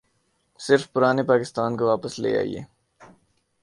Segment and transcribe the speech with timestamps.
[0.59, 2.61] صرف پرانے پاکستان کو واپس لے آئیے۔